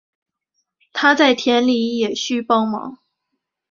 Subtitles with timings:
[1.15, 2.97] 在田里也需帮忙